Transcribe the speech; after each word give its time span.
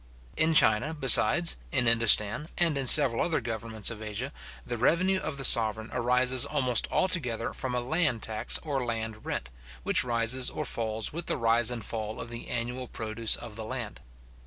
In 0.35 0.55
China, 0.55 0.95
besides, 0.95 1.57
in 1.71 1.85
Indostan, 1.87 2.47
and 2.57 2.75
in 2.75 2.87
several 2.87 3.21
other 3.21 3.39
governments 3.39 3.91
of 3.91 4.01
Asia, 4.01 4.33
the 4.65 4.75
revenue 4.75 5.19
of 5.19 5.37
the 5.37 5.43
sovereign 5.43 5.91
arises 5.93 6.43
almost 6.43 6.87
altogether 6.89 7.53
from 7.53 7.75
a 7.75 7.81
land 7.81 8.23
tax 8.23 8.57
or 8.63 8.83
land 8.83 9.27
rent, 9.27 9.49
which 9.83 10.03
rises 10.03 10.49
or 10.49 10.65
falls 10.65 11.13
with 11.13 11.27
the 11.27 11.37
rise 11.37 11.69
and 11.69 11.85
fall 11.85 12.19
of 12.19 12.31
the 12.31 12.49
annual 12.49 12.87
produce 12.87 13.35
of 13.35 13.55
the 13.55 13.63
land. 13.63 13.99